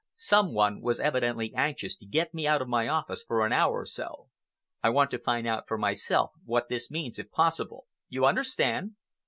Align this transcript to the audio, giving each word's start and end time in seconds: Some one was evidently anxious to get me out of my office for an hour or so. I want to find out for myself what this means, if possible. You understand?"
Some 0.15 0.55
one 0.55 0.81
was 0.81 0.99
evidently 0.99 1.53
anxious 1.53 1.95
to 1.97 2.07
get 2.07 2.33
me 2.33 2.47
out 2.47 2.59
of 2.59 2.67
my 2.67 2.87
office 2.87 3.23
for 3.23 3.45
an 3.45 3.53
hour 3.53 3.81
or 3.81 3.85
so. 3.85 4.29
I 4.81 4.89
want 4.89 5.11
to 5.11 5.19
find 5.19 5.45
out 5.47 5.67
for 5.67 5.77
myself 5.77 6.31
what 6.43 6.69
this 6.69 6.89
means, 6.89 7.19
if 7.19 7.29
possible. 7.29 7.85
You 8.09 8.25
understand?" 8.25 8.95